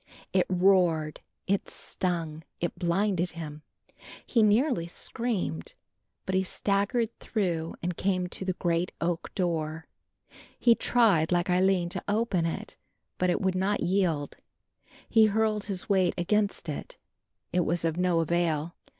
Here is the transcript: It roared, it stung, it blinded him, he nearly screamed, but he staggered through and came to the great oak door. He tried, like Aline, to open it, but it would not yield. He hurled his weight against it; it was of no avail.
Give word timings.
It 0.33 0.47
roared, 0.49 1.19
it 1.45 1.69
stung, 1.69 2.43
it 2.59 2.73
blinded 2.73 3.33
him, 3.33 3.61
he 4.25 4.41
nearly 4.41 4.87
screamed, 4.87 5.75
but 6.25 6.33
he 6.33 6.41
staggered 6.41 7.15
through 7.19 7.75
and 7.83 7.95
came 7.95 8.25
to 8.29 8.43
the 8.43 8.53
great 8.53 8.91
oak 8.99 9.31
door. 9.35 9.85
He 10.57 10.73
tried, 10.73 11.31
like 11.31 11.49
Aline, 11.49 11.89
to 11.89 12.03
open 12.07 12.47
it, 12.47 12.77
but 13.19 13.29
it 13.29 13.41
would 13.41 13.53
not 13.53 13.81
yield. 13.83 14.37
He 15.07 15.27
hurled 15.27 15.65
his 15.65 15.87
weight 15.87 16.15
against 16.17 16.67
it; 16.67 16.97
it 17.53 17.63
was 17.63 17.85
of 17.85 17.95
no 17.95 18.21
avail. 18.21 18.73